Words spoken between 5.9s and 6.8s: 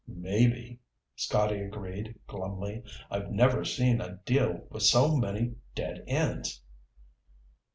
ends."